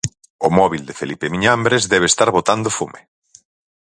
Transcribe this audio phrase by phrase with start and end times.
[0.47, 2.99] O móbil de Felipe Miñambres debe estar botando fume.